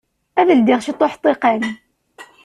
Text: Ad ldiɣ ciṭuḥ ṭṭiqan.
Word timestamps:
Ad 0.39 0.49
ldiɣ 0.59 0.79
ciṭuḥ 0.85 1.13
ṭṭiqan. 1.17 1.61